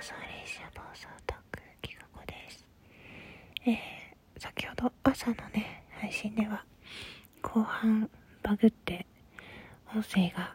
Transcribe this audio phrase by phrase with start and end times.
[0.00, 2.66] ソアレイシア暴走タック企画です。
[3.66, 6.64] えー、先ほど朝のね配信では
[7.42, 8.08] 後半
[8.42, 9.06] バグって
[9.94, 10.54] 音声が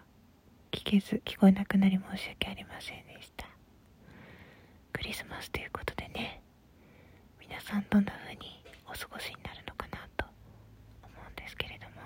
[0.72, 3.48] 聞けず聞こえなくなり申し訳ありませんでした。
[4.92, 6.42] クリスマスということでね
[7.40, 10.26] 皆さんどんな風にお過ごしになるのかなと
[11.04, 12.02] 思うんですけれども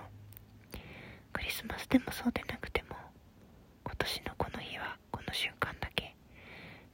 [1.34, 2.96] クリスマスでもそうでなくても
[3.86, 6.16] 今年のこの日はこの瞬間だけ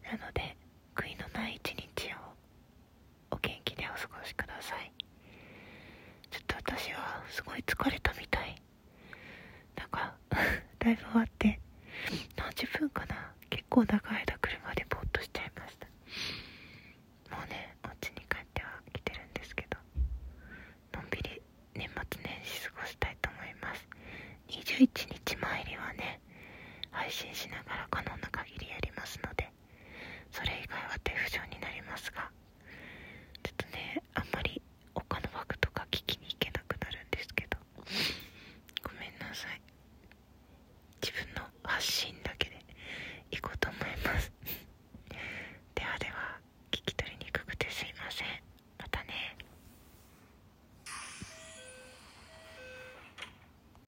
[0.04, 0.56] なので
[0.96, 2.18] 悔いのない一日を
[3.32, 4.92] お元気でお過ごしください
[6.32, 8.56] ちょっと私はすごい疲れたみたい。
[9.76, 10.16] なんか
[10.80, 11.60] だいぶ終わって
[12.36, 13.32] 何十分かな。
[13.52, 15.88] 結構長い間車でぼーっとしちゃいました。
[17.38, 19.78] もうねお家に帰っては来てるんですけど
[20.94, 21.42] のんびり
[21.76, 23.88] 年末年始過ごしたいと思います。
[24.50, 26.20] 21日参りはね
[26.90, 28.23] 配信しながらカノン
[41.84, 42.23] 死ん